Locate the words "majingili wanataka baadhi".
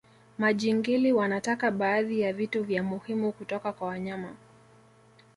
0.37-2.21